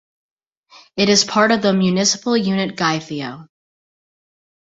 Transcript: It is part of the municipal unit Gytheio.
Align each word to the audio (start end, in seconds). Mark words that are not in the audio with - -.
It 0.97 1.09
is 1.09 1.23
part 1.25 1.51
of 1.51 1.61
the 1.61 1.73
municipal 1.75 2.35
unit 2.35 2.75
Gytheio. 2.75 3.47